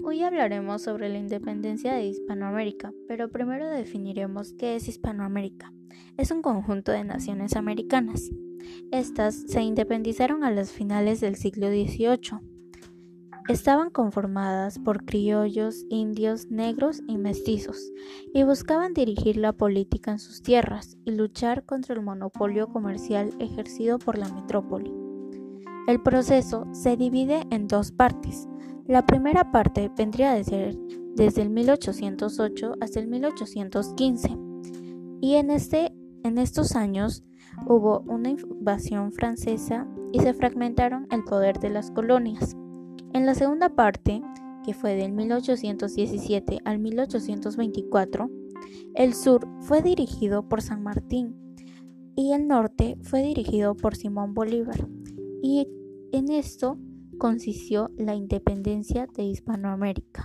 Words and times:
Hoy 0.00 0.22
hablaremos 0.22 0.82
sobre 0.82 1.08
la 1.08 1.18
independencia 1.18 1.92
de 1.92 2.06
Hispanoamérica, 2.06 2.92
pero 3.08 3.28
primero 3.28 3.68
definiremos 3.68 4.52
qué 4.52 4.76
es 4.76 4.88
Hispanoamérica. 4.88 5.72
Es 6.16 6.30
un 6.30 6.40
conjunto 6.40 6.92
de 6.92 7.02
naciones 7.02 7.56
americanas. 7.56 8.30
Estas 8.92 9.34
se 9.34 9.60
independizaron 9.62 10.44
a 10.44 10.52
las 10.52 10.70
finales 10.70 11.20
del 11.20 11.34
siglo 11.34 11.68
XVIII. 11.68 12.38
Estaban 13.48 13.90
conformadas 13.90 14.78
por 14.78 15.04
criollos, 15.04 15.84
indios, 15.90 16.46
negros 16.48 17.02
y 17.08 17.18
mestizos, 17.18 17.90
y 18.32 18.44
buscaban 18.44 18.94
dirigir 18.94 19.36
la 19.36 19.52
política 19.52 20.12
en 20.12 20.20
sus 20.20 20.42
tierras 20.42 20.96
y 21.04 21.10
luchar 21.10 21.64
contra 21.64 21.96
el 21.96 22.02
monopolio 22.02 22.68
comercial 22.68 23.30
ejercido 23.40 23.98
por 23.98 24.16
la 24.16 24.28
metrópoli. 24.28 24.92
El 25.88 26.00
proceso 26.02 26.66
se 26.72 26.96
divide 26.96 27.42
en 27.50 27.66
dos 27.66 27.90
partes 27.90 28.46
la 28.88 29.04
primera 29.04 29.52
parte 29.52 29.90
vendría 29.94 30.32
a 30.32 30.42
ser 30.42 30.74
desde 31.14 31.42
el 31.42 31.50
1808 31.50 32.72
hasta 32.80 32.98
el 32.98 33.06
1815 33.06 34.36
y 35.20 35.34
en, 35.34 35.50
este, 35.50 35.92
en 36.24 36.38
estos 36.38 36.74
años 36.74 37.22
hubo 37.66 38.00
una 38.06 38.30
invasión 38.30 39.12
francesa 39.12 39.86
y 40.10 40.20
se 40.20 40.32
fragmentaron 40.32 41.06
el 41.10 41.22
poder 41.24 41.58
de 41.58 41.68
las 41.68 41.90
colonias. 41.90 42.56
En 43.12 43.26
la 43.26 43.34
segunda 43.34 43.68
parte, 43.68 44.22
que 44.64 44.72
fue 44.72 44.94
del 44.94 45.12
1817 45.12 46.60
al 46.64 46.78
1824, 46.78 48.30
el 48.94 49.12
sur 49.12 49.46
fue 49.60 49.82
dirigido 49.82 50.48
por 50.48 50.62
San 50.62 50.82
Martín 50.82 51.36
y 52.16 52.32
el 52.32 52.48
norte 52.48 52.96
fue 53.02 53.22
dirigido 53.22 53.76
por 53.76 53.96
Simón 53.96 54.32
Bolívar. 54.32 54.88
Y 55.42 55.68
en 56.12 56.30
esto 56.30 56.78
consistió 57.18 57.90
la 57.96 58.14
independencia 58.14 59.06
de 59.14 59.24
Hispanoamérica. 59.24 60.24